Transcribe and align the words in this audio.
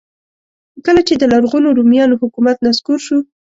کله 0.85 1.01
چې 1.07 1.13
د 1.17 1.23
لرغونو 1.31 1.75
رومیانو 1.77 2.19
حکومت 2.21 2.57
نسکور 2.67 2.99
شو. 3.07 3.17